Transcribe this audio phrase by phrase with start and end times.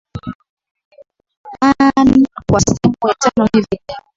[1.97, 3.99] an kwa siku ya tano hivi leo